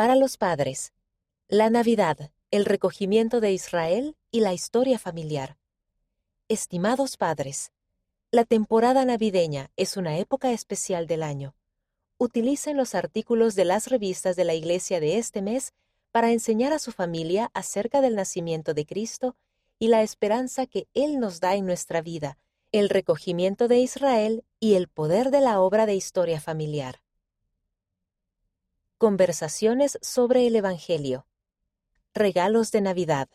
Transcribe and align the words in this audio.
Para 0.00 0.16
los 0.16 0.38
padres, 0.38 0.94
la 1.46 1.68
Navidad, 1.68 2.30
el 2.50 2.64
recogimiento 2.64 3.38
de 3.42 3.52
Israel 3.52 4.16
y 4.30 4.40
la 4.40 4.54
historia 4.54 4.98
familiar. 4.98 5.58
Estimados 6.48 7.18
padres, 7.18 7.70
la 8.30 8.46
temporada 8.46 9.04
navideña 9.04 9.70
es 9.76 9.98
una 9.98 10.16
época 10.16 10.52
especial 10.52 11.06
del 11.06 11.22
año. 11.22 11.54
Utilicen 12.16 12.78
los 12.78 12.94
artículos 12.94 13.54
de 13.56 13.66
las 13.66 13.88
revistas 13.88 14.36
de 14.36 14.44
la 14.44 14.54
iglesia 14.54 15.00
de 15.00 15.18
este 15.18 15.42
mes 15.42 15.74
para 16.12 16.32
enseñar 16.32 16.72
a 16.72 16.78
su 16.78 16.92
familia 16.92 17.50
acerca 17.52 18.00
del 18.00 18.16
nacimiento 18.16 18.72
de 18.72 18.86
Cristo 18.86 19.36
y 19.78 19.88
la 19.88 20.02
esperanza 20.02 20.64
que 20.64 20.88
Él 20.94 21.20
nos 21.20 21.40
da 21.40 21.56
en 21.56 21.66
nuestra 21.66 22.00
vida, 22.00 22.38
el 22.72 22.88
recogimiento 22.88 23.68
de 23.68 23.80
Israel 23.80 24.44
y 24.60 24.76
el 24.76 24.88
poder 24.88 25.30
de 25.30 25.42
la 25.42 25.60
obra 25.60 25.84
de 25.84 25.94
historia 25.94 26.40
familiar. 26.40 27.02
Conversaciones 29.00 29.98
sobre 30.02 30.46
el 30.46 30.54
Evangelio. 30.56 31.24
Regalos 32.12 32.70
de 32.70 32.82
Navidad. 32.82 33.30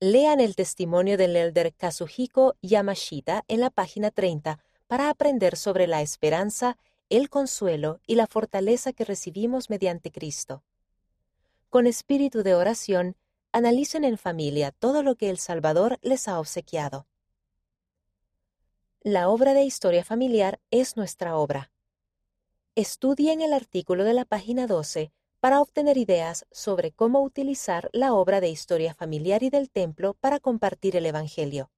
Lean 0.00 0.40
el 0.40 0.56
testimonio 0.56 1.18
del 1.18 1.36
elder 1.36 1.74
Kazuhiko 1.74 2.56
Yamashita 2.62 3.44
en 3.48 3.60
la 3.60 3.68
página 3.68 4.10
30 4.10 4.64
para 4.86 5.10
aprender 5.10 5.58
sobre 5.58 5.86
la 5.86 6.00
esperanza, 6.00 6.78
el 7.10 7.28
consuelo 7.28 8.00
y 8.06 8.14
la 8.14 8.26
fortaleza 8.26 8.94
que 8.94 9.04
recibimos 9.04 9.68
mediante 9.68 10.10
Cristo. 10.10 10.64
Con 11.68 11.86
espíritu 11.86 12.42
de 12.42 12.54
oración, 12.54 13.14
analicen 13.52 14.04
en 14.04 14.16
familia 14.16 14.70
todo 14.70 15.02
lo 15.02 15.16
que 15.16 15.28
el 15.28 15.36
Salvador 15.36 15.98
les 16.00 16.28
ha 16.28 16.40
obsequiado. 16.40 17.06
La 19.02 19.28
obra 19.28 19.52
de 19.52 19.64
historia 19.64 20.02
familiar 20.02 20.60
es 20.70 20.96
nuestra 20.96 21.36
obra. 21.36 21.71
Estudien 22.74 23.42
el 23.42 23.52
artículo 23.52 24.02
de 24.02 24.14
la 24.14 24.24
página 24.24 24.66
12 24.66 25.12
para 25.40 25.60
obtener 25.60 25.98
ideas 25.98 26.46
sobre 26.50 26.90
cómo 26.90 27.22
utilizar 27.22 27.90
la 27.92 28.14
obra 28.14 28.40
de 28.40 28.48
historia 28.48 28.94
familiar 28.94 29.42
y 29.42 29.50
del 29.50 29.70
templo 29.70 30.14
para 30.14 30.40
compartir 30.40 30.96
el 30.96 31.04
Evangelio. 31.04 31.70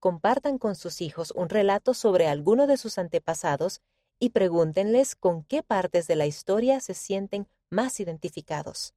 Compartan 0.00 0.56
con 0.56 0.74
sus 0.74 1.02
hijos 1.02 1.34
un 1.36 1.50
relato 1.50 1.92
sobre 1.92 2.28
alguno 2.28 2.66
de 2.66 2.78
sus 2.78 2.96
antepasados 2.96 3.82
y 4.18 4.30
pregúntenles 4.30 5.16
con 5.16 5.44
qué 5.44 5.62
partes 5.62 6.06
de 6.06 6.16
la 6.16 6.24
historia 6.24 6.80
se 6.80 6.94
sienten 6.94 7.46
más 7.68 8.00
identificados. 8.00 8.94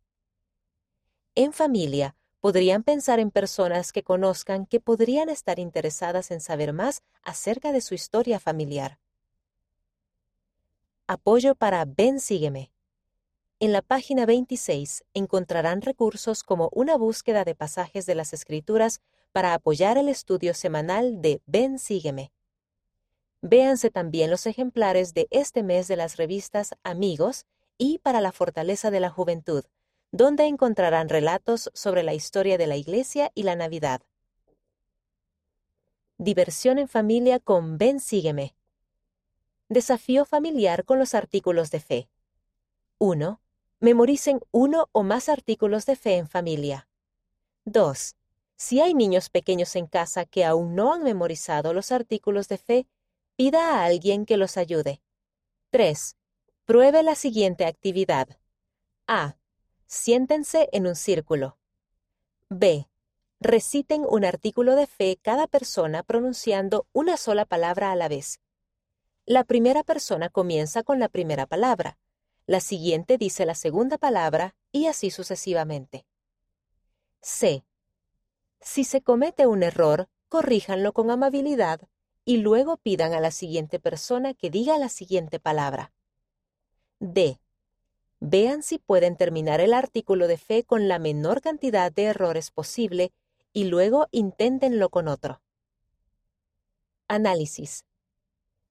En 1.35 1.51
familia, 1.51 2.15
podrían 2.39 2.83
pensar 2.83 3.19
en 3.19 3.29
personas 3.29 3.91
que 3.91 4.03
conozcan 4.03 4.65
que 4.65 4.79
podrían 4.79 5.27
estar 5.27 5.59
interesadas 5.59 6.31
en 6.31 6.39
saber 6.39 6.71
más 6.71 7.03
acerca 7.23 7.73
de 7.73 7.81
su 7.81 7.93
historia 7.93 8.39
familiar. 8.39 8.99
Apoyo 11.11 11.55
para 11.55 11.85
Ven 11.85 12.19
Sígueme. 12.19 12.71
En 13.59 13.71
la 13.71 13.81
página 13.81 14.27
26 14.27 15.05
encontrarán 15.15 15.81
recursos 15.81 16.43
como 16.43 16.69
una 16.71 16.97
búsqueda 16.97 17.45
de 17.45 17.55
pasajes 17.55 18.05
de 18.05 18.13
las 18.13 18.31
Escrituras 18.31 19.01
para 19.31 19.55
apoyar 19.55 19.97
el 19.97 20.07
estudio 20.07 20.53
semanal 20.53 21.19
de 21.19 21.41
Ven 21.47 21.79
Sígueme. 21.79 22.31
Véanse 23.41 23.89
también 23.89 24.29
los 24.29 24.45
ejemplares 24.45 25.15
de 25.15 25.27
este 25.31 25.63
mes 25.63 25.87
de 25.87 25.95
las 25.95 26.17
revistas 26.17 26.75
Amigos 26.83 27.47
y 27.79 27.97
Para 27.97 28.21
la 28.21 28.31
Fortaleza 28.31 28.91
de 28.91 28.99
la 28.99 29.09
Juventud, 29.09 29.63
donde 30.11 30.45
encontrarán 30.45 31.09
relatos 31.09 31.71
sobre 31.73 32.03
la 32.03 32.13
historia 32.13 32.59
de 32.59 32.67
la 32.67 32.75
Iglesia 32.75 33.31
y 33.33 33.41
la 33.41 33.55
Navidad. 33.55 34.03
Diversión 36.19 36.77
en 36.77 36.87
familia 36.87 37.39
con 37.39 37.79
Ven 37.79 37.99
Sígueme. 37.99 38.53
Desafío 39.71 40.25
familiar 40.25 40.83
con 40.83 40.97
los 40.97 41.13
artículos 41.13 41.69
de 41.69 41.79
fe. 41.79 42.09
1. 42.97 43.39
Memoricen 43.79 44.41
uno 44.49 44.89
o 44.93 45.03
más 45.03 45.29
artículos 45.29 45.85
de 45.85 45.95
fe 45.95 46.17
en 46.17 46.27
familia. 46.27 46.89
2. 47.65 48.15
Si 48.55 48.81
hay 48.81 48.95
niños 48.95 49.29
pequeños 49.29 49.75
en 49.75 49.85
casa 49.85 50.25
que 50.25 50.43
aún 50.43 50.73
no 50.73 50.91
han 50.91 51.03
memorizado 51.03 51.71
los 51.71 51.91
artículos 51.91 52.47
de 52.47 52.57
fe, 52.57 52.87
pida 53.35 53.75
a 53.75 53.85
alguien 53.85 54.25
que 54.25 54.37
los 54.37 54.57
ayude. 54.57 55.03
3. 55.69 56.17
Pruebe 56.65 57.03
la 57.03 57.13
siguiente 57.13 57.67
actividad. 57.67 58.39
A. 59.05 59.37
Siéntense 59.85 60.69
en 60.71 60.87
un 60.87 60.95
círculo. 60.95 61.59
B. 62.49 62.89
Reciten 63.39 64.03
un 64.09 64.25
artículo 64.25 64.75
de 64.75 64.87
fe 64.87 65.19
cada 65.21 65.45
persona 65.45 66.01
pronunciando 66.01 66.87
una 66.91 67.17
sola 67.17 67.45
palabra 67.45 67.91
a 67.91 67.95
la 67.95 68.07
vez. 68.07 68.39
La 69.29 69.43
primera 69.43 69.83
persona 69.83 70.29
comienza 70.29 70.81
con 70.81 70.99
la 70.99 71.07
primera 71.07 71.45
palabra 71.45 71.99
la 72.49 72.61
siguiente 72.61 73.19
dice 73.19 73.45
la 73.45 73.53
segunda 73.53 73.99
palabra 73.99 74.55
y 74.71 74.87
así 74.87 75.11
sucesivamente. 75.11 76.07
C. 77.21 77.63
Si 78.59 78.83
se 78.83 79.03
comete 79.03 79.45
un 79.45 79.61
error, 79.61 80.09
corríjanlo 80.29 80.91
con 80.91 81.11
amabilidad 81.11 81.79
y 82.25 82.37
luego 82.37 82.77
pidan 82.77 83.13
a 83.13 83.19
la 83.19 83.29
siguiente 83.29 83.79
persona 83.79 84.33
que 84.33 84.49
diga 84.49 84.79
la 84.79 84.89
siguiente 84.89 85.39
palabra. 85.39 85.93
D. 86.99 87.39
Vean 88.19 88.63
si 88.63 88.79
pueden 88.79 89.15
terminar 89.15 89.61
el 89.61 89.75
artículo 89.75 90.27
de 90.27 90.39
fe 90.39 90.63
con 90.63 90.87
la 90.87 90.97
menor 90.97 91.41
cantidad 91.41 91.91
de 91.91 92.05
errores 92.05 92.49
posible 92.49 93.11
y 93.53 93.65
luego 93.65 94.07
inténtenlo 94.09 94.89
con 94.89 95.07
otro. 95.07 95.39
Análisis. 97.07 97.85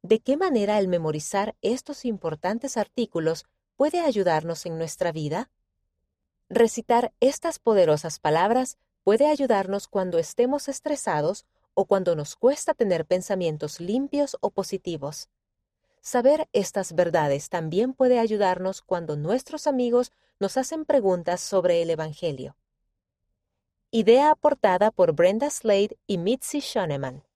¿De 0.09 0.21
qué 0.21 0.39
manera 0.39 0.79
el 0.79 0.89
memorizar 0.89 1.55
estos 1.61 2.07
importantes 2.07 2.79
artículos 2.79 3.45
puede 3.77 4.01
ayudarnos 4.01 4.65
en 4.65 4.79
nuestra 4.79 5.13
vida? 5.13 5.51
Recitar 6.49 7.13
estas 7.21 7.59
poderosas 7.59 8.19
palabras 8.19 8.79
puede 9.05 9.27
ayudarnos 9.27 9.87
cuando 9.87 10.19
estemos 10.19 10.71
estresados 10.71 11.45
o 11.75 11.85
cuando 11.85 12.17
nos 12.17 12.37
cuesta 12.37 12.73
tener 12.73 13.05
pensamientos 13.05 13.81
limpios 13.81 14.39
o 14.41 14.49
positivos. 14.49 15.29
Saber 16.01 16.49
estas 16.55 16.95
verdades 16.95 17.51
también 17.51 17.93
puede 17.93 18.19
ayudarnos 18.19 18.81
cuando 18.81 19.15
nuestros 19.15 19.67
amigos 19.67 20.13
nos 20.41 20.57
hacen 20.57 20.87
preguntas 20.87 21.43
sobre 21.43 21.83
el 21.83 21.91
Evangelio. 21.91 22.57
Idea 23.91 24.31
aportada 24.31 24.91
por 24.91 25.13
Brenda 25.13 25.51
Slade 25.51 25.99
y 26.07 26.17
Mitzi 26.17 26.63
Schoenemann. 26.63 27.28